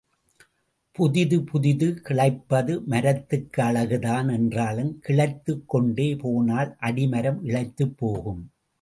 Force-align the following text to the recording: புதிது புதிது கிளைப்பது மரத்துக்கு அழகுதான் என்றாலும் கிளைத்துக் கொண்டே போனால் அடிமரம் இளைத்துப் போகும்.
புதிது 0.95 1.37
புதிது 1.41 1.87
கிளைப்பது 2.07 2.73
மரத்துக்கு 2.85 3.61
அழகுதான் 3.63 4.31
என்றாலும் 4.33 5.01
கிளைத்துக் 5.07 5.65
கொண்டே 5.65 6.15
போனால் 6.15 6.77
அடிமரம் 6.81 7.39
இளைத்துப் 7.43 7.97
போகும். 7.97 8.43